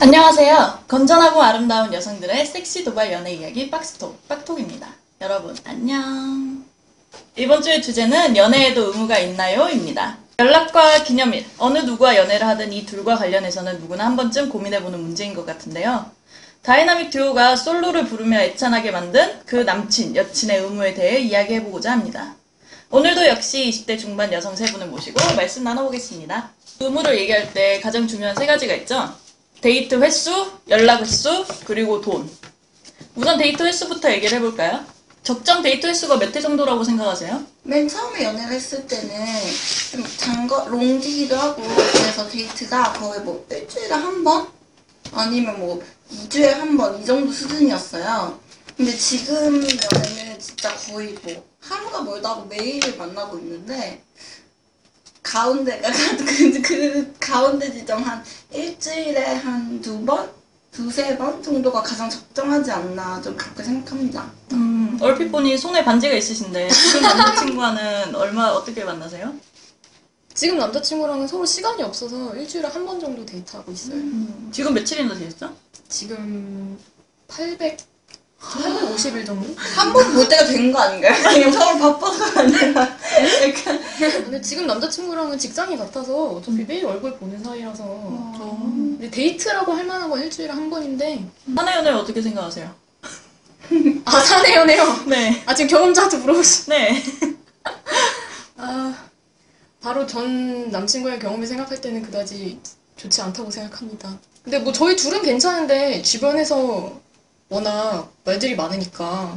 [0.00, 0.84] 안녕하세요.
[0.86, 4.86] 건전하고 아름다운 여성들의 섹시 도발 연애 이야기 박스톡, 빡톡입니다.
[5.20, 6.64] 여러분, 안녕.
[7.34, 9.68] 이번 주의 주제는 연애에도 의무가 있나요?
[9.68, 10.16] 입니다.
[10.38, 15.44] 연락과 기념일, 어느 누구와 연애를 하든 이 둘과 관련해서는 누구나 한 번쯤 고민해보는 문제인 것
[15.44, 16.08] 같은데요.
[16.62, 22.36] 다이나믹 듀오가 솔로를 부르며 예찬하게 만든 그 남친, 여친의 의무에 대해 이야기해보고자 합니다.
[22.90, 26.50] 오늘도 역시 20대 중반 여성 세 분을 모시고 말씀 나눠보겠습니다.
[26.78, 29.12] 의무를 얘기할 때 가장 중요한 세 가지가 있죠.
[29.60, 32.30] 데이트 횟수, 연락 횟수, 그리고 돈.
[33.16, 34.84] 우선 데이트 횟수부터 얘기를 해볼까요?
[35.24, 37.44] 적정 데이트 횟수가 몇 회 정도라고 생각하세요?
[37.64, 39.10] 맨 처음에 연애를 했을 때는
[39.92, 44.46] 좀 장거 롱디기도 하고 그래서 데이트가 거의 뭐 일주일에 한 번?
[45.12, 45.82] 아니면 뭐
[46.12, 48.38] 2주에 한 번 이 정도 수준이었어요.
[48.76, 54.02] 근데 지금 연애는 진짜 거의 뭐 하루가 멀다 하고 매일 만나고 있는데
[55.32, 55.90] 가운데가
[56.26, 60.30] 그, 그 가운데 지점 한 일주일에 한 두 번?
[60.70, 64.30] 두세 번 정도가 가장 적정하지 않나 좀 그렇게 생각합니다.
[64.52, 69.34] 음, 얼핏 보니 손에 반지가 있으신데 지금 남자친구와는 얼마 어떻게 만나세요?
[70.34, 73.96] 지금 남자친구랑은 서로 시간이 없어서 일주일에 한 번 정도 데이트하고 있어요.
[74.52, 75.52] 지금 며칠이나 되셨죠?
[75.88, 76.78] 지금
[77.26, 77.78] 800,
[78.40, 79.52] 850일 정도?
[79.58, 81.12] 한 번 볼 때가 된 거 아닌가요?
[81.22, 82.82] 그냥 서로 바빠서 아니라
[83.48, 83.82] 약간
[84.24, 87.84] 근데 지금 남자친구랑은 직장이 같아서 어차피 매일 얼굴 보는 사이라서.
[88.98, 91.24] 근데 데이트라고 할 만한 건 일주일에 한 번인데.
[91.56, 92.72] 사내 연애 어떻게 생각하세요?
[94.04, 95.04] 아, 사내연애요?
[95.06, 95.42] 네.
[95.44, 96.70] 아, 지금 경험자한테 물어보시.
[96.70, 97.02] 네.
[98.56, 98.94] 아,
[99.80, 102.60] 바로 전 남친과의 경험을 생각할 때는 그다지
[102.96, 104.16] 좋지 않다고 생각합니다.
[104.42, 106.98] 근데 뭐 저희 둘은 괜찮은데 주변에서
[107.48, 109.36] 워낙 말들이 많으니까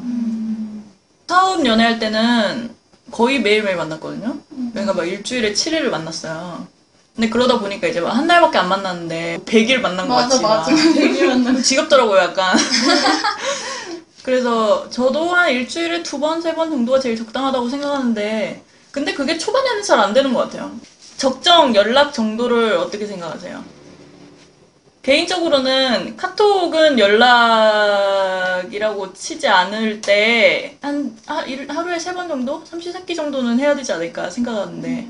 [1.27, 2.75] 처음 연애할 때는
[3.09, 4.37] 거의 매일매일 만났거든요.
[4.73, 6.67] 그러니까 막 일주일에 7일을 만났어요.
[7.15, 10.71] 근데 그러다 보니까 이제 막 한 달밖에 안 만났는데 100일 만난 것 맞아 같이 맞아
[11.27, 12.57] 막 만나 지겹더라고요, 약간.
[14.23, 19.83] 그래서 저도 한 일주일에 두 번, 세 번 정도가 제일 적당하다고 생각하는데, 근데 그게 초반에는
[19.83, 20.71] 잘 안 되는 것 같아요.
[21.17, 23.63] 적정 연락 정도를 어떻게 생각하세요?
[25.01, 32.63] 개인적으로는 카톡은 연락이라고 치지 않을 때, 한, 하, 일- 하루에 세 번 정도?
[32.65, 35.07] 삼시세끼 정도는 해야 되지 않을까 생각하는데.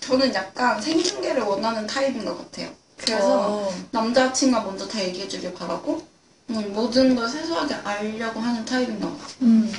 [0.00, 6.02] 저는 약간 생중계를 원하는 타입인 것 같아요 그래서 어, 남자친구가 먼저 다 얘기해주길 바라고
[6.50, 9.72] 음, 모든 걸 세수하게 알려고 하는 타입인 것 같아요 음.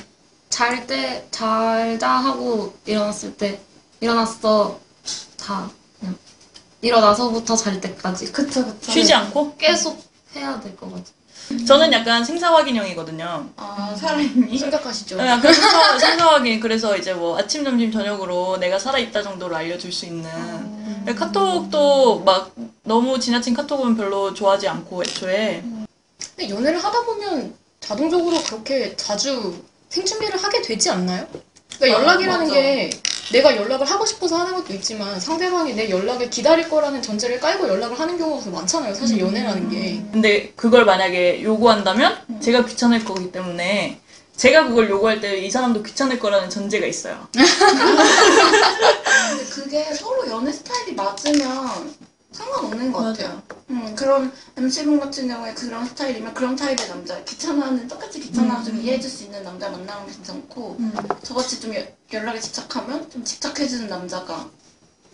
[0.48, 3.60] 잘 때, 잘자 하고 일어났을 때,
[4.00, 4.80] 일어났어.
[5.36, 5.68] 자.
[6.84, 8.30] 일어나서부터 잘 때까지.
[8.32, 9.56] 그쵸 그쵸 쉬지 않고?
[9.56, 10.02] 계속
[10.36, 11.04] 해야 될 것 같아.
[11.66, 13.48] 저는 약간 생사 확인형이거든요.
[13.56, 14.56] 아 살아있니?
[14.56, 15.16] 심각하시죠?
[15.16, 20.06] 네, 그래서 생각- 생각하긴 그래서 이제 뭐 아침, 점심, 저녁으로 내가 살아있다 정도로 알려줄 수
[20.06, 20.30] 있는
[21.04, 22.52] 근데 카톡도 막
[22.82, 25.62] 너무 지나친 카톡은 별로 좋아하지 않고 애초에
[26.36, 31.26] 근데 연애를 하다 보면 자동적으로 그렇게 자주 생준비를 하게 되지 않나요?
[31.78, 32.54] 그러니까 아, 연락이라는 맞아.
[32.54, 32.90] 게
[33.32, 37.98] 내가 연락을 하고 싶어서 하는 것도 있지만 상대방이 내 연락을 기다릴 거라는 전제를 깔고 연락을
[37.98, 38.94] 하는 경우가 더 많잖아요.
[38.94, 40.02] 사실 연애라는 게.
[40.12, 43.98] 근데 그걸 만약에 요구한다면 제가 귀찮을 거기 때문에
[44.36, 47.26] 제가 그걸 요구할 때 이 사람도 귀찮을 거라는 전제가 있어요.
[47.34, 47.44] 근데
[49.50, 51.94] 그게 서로 연애 스타일이 맞으면
[52.34, 53.40] 상관없는 것 같아요.
[53.70, 59.08] 음, 그런 MC분 같은 경우에 그런 스타일이면 그런 타입의 남자 귀찮아하는 똑같이 귀찮아하고 좀 이해해줄
[59.08, 60.78] 수 있는 남자 만나면 괜찮고
[61.22, 64.48] 저같이 좀 여- 연락에 집착하면 좀 집착해주는 남자가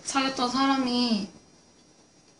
[0.04, 1.28] 사귀었던 사람이,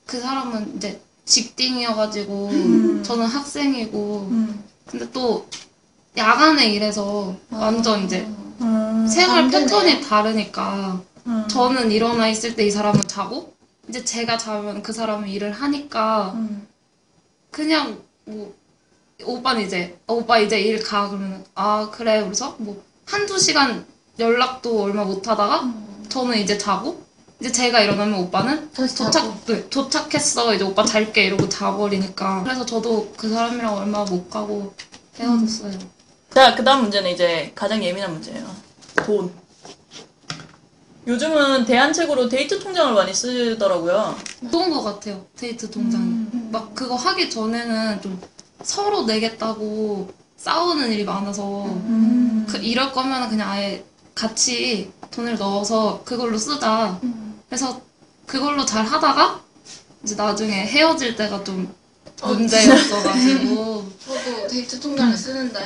[0.07, 3.03] 그 사람은 이제 직딩이어가지고, 음.
[3.05, 4.65] 저는 학생이고, 음.
[4.87, 5.47] 근데 또,
[6.17, 8.27] 야간에 일해서 완전 이제
[8.61, 9.07] 음.
[9.07, 9.49] 생활.
[9.51, 11.45] 패턴이 다르니까, 음.
[11.49, 13.55] 저는 일어나 있을 때 이 사람은 자고,
[13.91, 16.67] 이제 제가 자면 그 사람은 일을 하니까, 음.
[17.51, 18.55] 그냥 뭐
[19.25, 23.85] 오빠는 이제 어, 오빠 이제 일 가 그러면 아 그래 그래서 뭐 한두 시간
[24.19, 25.65] 연락도 얼마 못 하다가
[26.09, 27.05] 저는 이제 자고
[27.41, 33.29] 이제 제가 일어나면 오빠는 도착 네, 도착했어 이제 오빠 잘게 이러고 자버리니까 그래서 저도 그
[33.29, 34.73] 사람이랑 얼마 못 가고
[35.19, 35.77] 헤어졌어요.
[36.33, 38.47] 자, 그 다음 문제는 이제 가장 예민한 문제예요.
[39.05, 39.33] 돈.
[41.07, 44.17] 요즘은 대안책으로 데이트 통장을 많이 쓰더라고요.
[44.51, 48.21] 좋은 것 같아요 데이트 동장이 막 그거 하기 전에는 좀
[48.63, 52.47] 서로 내겠다고 싸우는 일이 많아서 음.
[52.49, 57.01] 그 이럴 거면 그냥 아예 같이 돈을 넣어서 그걸로 쓰자.
[57.49, 57.81] 그래서
[58.27, 59.41] 그걸로 잘 하다가
[60.03, 61.73] 이제 나중에 헤어질 때가 좀
[62.23, 65.59] 문제였어가지고 저도 데이트 통장을 쓰는데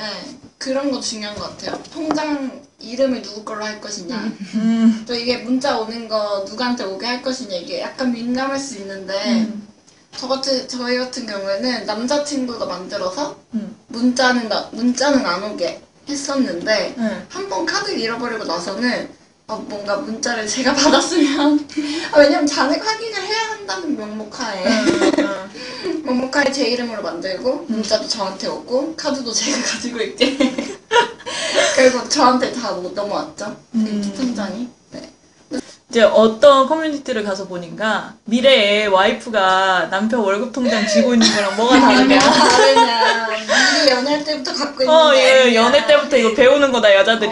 [0.65, 1.79] 그런 거 중요한 것 같아요.
[1.93, 4.17] 통장 이름을 누구 걸로 할 것이냐.
[4.55, 5.05] 음.
[5.07, 9.69] 또 이게 문자 오는 거 누구한테 오게 할 것이냐 이게 약간 민감할 수 있는데 음.
[10.17, 13.77] 저 같은 저희 같은 경우에는 남자친구가 만들어서 음.
[13.89, 17.27] 문자는 나, 문자는 안 오게 했었는데 응.
[17.29, 19.11] 한번 카드를 잃어버리고 나서는
[19.47, 21.69] 아, 뭔가 문자를 제가 받았으면
[22.13, 24.65] 아, 왜냐면 잔액 확인을 해야 한다는 명목 하에
[26.05, 26.06] 응.
[26.06, 30.37] 명목하에 제 이름으로 만들고 문자도 저한테 오고 카드도 제가 가지고 있게
[31.77, 34.15] 결국 저한테 다 뭐- 넘어왔죠 음.
[34.17, 35.11] 통장이 네.
[35.91, 42.19] 이제 어떤 커뮤니티를 가서 보니까 미래에 와이프가 남편 월급 통장 쥐고 있는 거랑 뭐가 다르냐.
[42.19, 45.55] 뭐가 다르냐 미리 연애할 때부터 갖고 있는 어, 예.
[45.55, 47.31] 연애 때부터 이거 배우는 거다, 여자들이.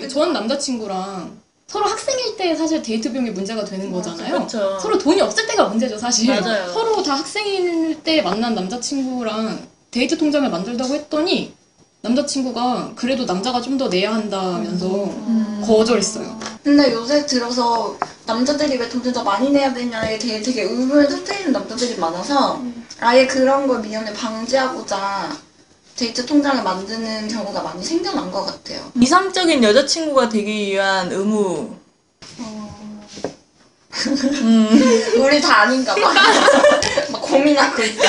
[0.00, 1.41] 근데 저는 남자친구랑
[1.72, 4.42] 서로 학생일 때 사실 데이트 비용이 문제가 되는 거잖아요.
[4.42, 4.78] 그쵸.
[4.78, 6.28] 서로 돈이 없을 때가 문제죠, 사실.
[6.28, 6.70] 맞아요.
[6.70, 9.58] 서로 다 학생일 때 만난 남자친구랑
[9.90, 11.54] 데이트 통장을 만들다고 했더니
[12.02, 15.62] 남자친구가 그래도 남자가 좀 더 내야 한다면서 음.
[15.66, 16.38] 거절했어요.
[16.62, 17.96] 근데 요새 들어서
[18.26, 22.60] 남자들이 왜 돈을 더 많이 내야 되냐에 대해 되게 의문을 터뜨리는 남자들이 많아서
[23.00, 25.30] 아예 그런 걸 미연에 방지하고자
[25.96, 28.90] 데이트 통장을 만드는 경우가 많이 생겨난 것 같아요.
[29.00, 31.74] 이상적인 여자친구가 되기 위한 의무.
[32.38, 33.10] 음.
[35.20, 36.12] 우리 다 아닌가 봐.
[37.12, 38.02] 막 고민하고 있어.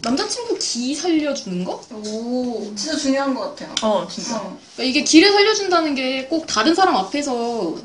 [0.00, 1.80] 남자친구 기 살려주는 거?
[1.92, 3.72] 오, 진짜 중요한 것 같아요.
[3.82, 4.36] 어, 진짜.
[4.36, 4.58] 어.
[4.74, 7.76] 그러니까 이게 기를 살려준다는 게 꼭 다른 사람 앞에서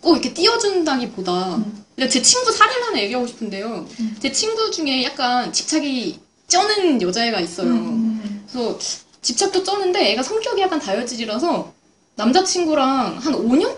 [0.00, 1.58] 꼭 이렇게 띄워준다기보다
[1.94, 3.86] 그냥 제 친구 사례를 하나 얘기하고 싶은데요.
[4.20, 7.68] 제 친구 중에 약간 집착이 쩌는 여자애가 있어요.
[8.54, 8.78] 그래서
[9.20, 11.72] 집착도 쩌는데 애가 성격이 약간 다혈질이라서
[12.14, 13.76] 남자친구랑 한 5년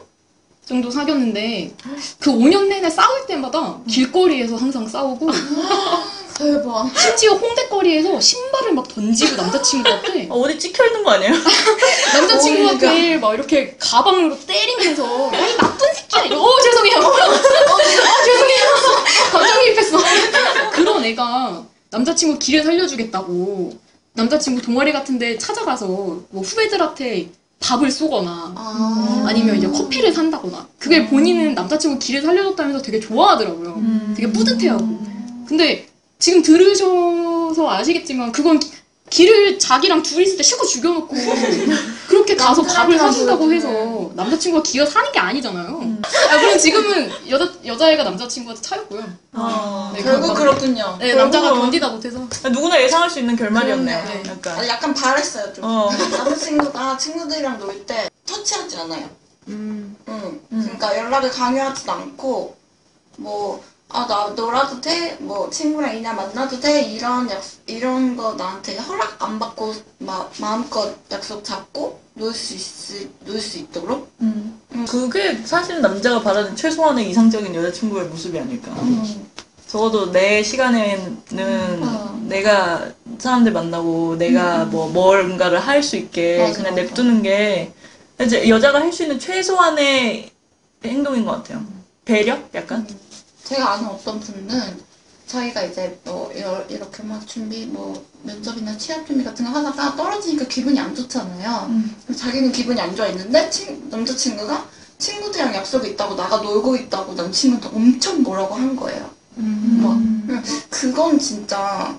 [0.69, 1.73] 정도 사귀었는데
[2.19, 5.31] 그 5년 내내 싸울 때마다 길거리에서 항상 싸우고
[6.37, 6.91] 대박.
[6.99, 11.33] 심지어 홍대거리에서 신발을 막 던지고 남자친구한테 어, 어디 찍혀 있는 거 아니에요?
[12.13, 16.25] 남자친구한테 막 이렇게 가방으로 때리면서 야, 이 나쁜 새끼야.
[16.25, 16.97] 이러 어 죄송해요.
[16.99, 17.15] 어,
[18.27, 18.65] 죄송해요
[19.33, 19.99] 감정이입했어
[20.73, 27.29] 그런 애가 남자친구 길을 살려주겠다고 남자친구 동아리 같은데 찾아가서 뭐 후배들한테
[27.61, 29.25] 밥을 쏘거나 아.
[29.29, 34.15] 아니면 이제 커피를 산다거나 그게 본인은 남자친구 길을 살려줬다면서 되게 좋아하더라고요 음.
[34.17, 34.99] 되게 뿌듯해하고
[35.47, 35.87] 근데
[36.19, 38.71] 지금 들으셔서 아시겠지만 그건 기-
[39.11, 41.15] 길을 자기랑 둘이 있을 때 실컷 죽여놓고
[42.09, 45.99] 그렇게 가서 밥을 사준다고 해서 남자친구가 기가 사는 게 아니잖아요.
[46.03, 49.05] 아, 그럼 지금은 여자 여자애가 남자친구한테 차였고요.
[49.35, 49.93] 어.
[49.95, 50.97] 네, 결국 그럼- 그렇군요.
[50.99, 52.19] 네, 남자가 결국은- 견디다 못해서.
[52.51, 54.03] 누구나 예상할 수 있는 결말이었네요.
[54.05, 54.23] 그렇네.
[54.25, 54.31] 네.
[54.31, 54.59] 약간.
[54.59, 55.65] 아, 약간 바랬어요, 좀.
[55.65, 55.91] 어.
[55.93, 59.09] 남자친구가 친구들이랑 놀 때 터치하지 않아요.
[59.49, 59.97] 음.
[60.09, 60.41] 응.
[60.51, 62.57] 그러니까 연락을 강요하지도 않고
[63.19, 65.17] 뭐 아 나 놀아도 돼?
[65.21, 66.83] 뭐 친구랑 이날 만나도 돼?
[66.83, 73.09] 이런 약 이런 거 나한테 허락 안 받고 마, 마음껏 약속 잡고 놀 수 있을
[73.25, 74.59] 놀 수 있도록 음.
[74.89, 78.73] 그게 사실 남자가 바라는 최소한의 이상적인 여자친구의 모습이 아닐까.
[79.69, 82.21] 적어도 내 시간에는 어.
[82.25, 82.89] 내가
[83.19, 86.75] 사람들 만나고 내가 뭐 뭔가를 할 수 있게 맞아, 그냥.
[86.75, 87.73] 냅두는 게
[88.21, 90.31] 이제 여자가 할 수 있는 최소한의
[90.85, 91.65] 행동인 것 같아요.
[92.05, 92.39] 배려?
[92.55, 92.87] 약간?
[93.47, 94.81] 제가 아는 어떤 분은
[95.27, 100.47] 자기가 이제 뭐 여- 이렇게 막 준비 뭐 면접이나 취업 준비 같은 거 하다가 떨어지니까
[100.47, 101.71] 기분이 안 좋잖아요.
[102.07, 104.67] 그래서 자기는 기분이 안 좋아 있는데 친, 남자친구가
[104.99, 109.11] 친구들이랑 약속이 있다고 나가 놀고 있다고 남친한테 엄청 뭐라고 한 거예요.
[109.37, 110.43] 막 응.
[110.71, 111.99] 그건 진짜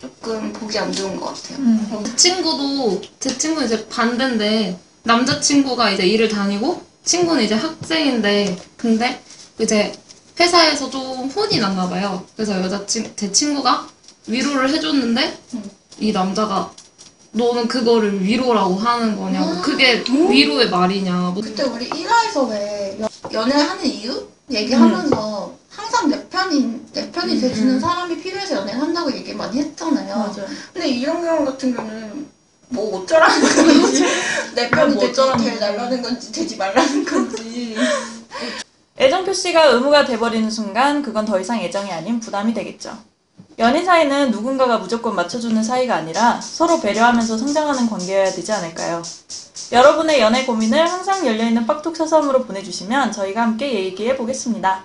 [0.00, 1.58] 조금 보기 안 좋은 것 같아요.
[1.58, 2.04] 음.
[2.04, 9.22] 제 친구도 제 친구는 이제 반대인데 남자친구가 이제 일을 다니고 친구는 이제 학생인데 근데
[9.58, 9.92] 이제
[10.38, 12.24] 회사에서 좀 혼이 났나 봐요.
[12.36, 13.86] 그래서 여자친 제 친구가
[14.26, 15.38] 위로를 해줬는데
[16.00, 16.70] 이 남자가
[17.32, 19.60] 너는 그거를 위로라고 하는 거냐고.
[19.62, 21.12] 그게 위로의 말이냐.
[21.34, 24.28] 뭐 그때 우리 1화에서 왜 연- 연애하는 이유?
[24.50, 30.16] 얘기하면서 항상 내 편인 내 편이 돼주는 사람이 필요해서 연애를 한다고 얘기 많이 했잖아요.
[30.16, 30.44] 맞아.
[30.72, 32.26] 근데 이런 경우 같은 경우는
[32.68, 34.04] 뭐 어쩌라는 건지
[34.54, 37.74] 내 편이 뭐 되지 어쩌라는 돼 달라는 건지 되지 말라는 건지
[38.96, 42.96] 애정 표시가 의무가 돼버리는 순간 그건 더 이상 애정이 아닌 부담이 되겠죠.
[43.58, 49.02] 연인 사이는 누군가가 무조건 맞춰주는 사이가 아니라 서로 배려하면서 성장하는 관계여야 되지 않을까요?
[49.72, 54.84] 여러분의 연애 고민을 항상 열려있는 빡톡 사서함으로 보내주시면 저희가 함께 얘기해 보겠습니다.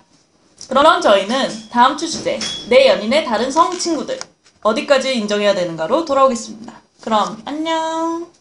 [0.68, 2.40] 그럼 저희는 다음 주 주제
[2.70, 4.20] 내 연인의 다른 성 친구들
[4.62, 6.74] 어디까지 인정해야 되는가로 돌아오겠습니다.
[7.02, 8.39] 그럼 안녕.